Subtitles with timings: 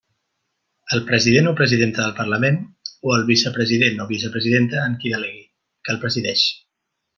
[0.95, 2.57] El president o presidenta del Parlament,
[3.09, 5.47] o el vicepresident o vicepresidenta en qui delegui,
[5.85, 6.51] que el presideix.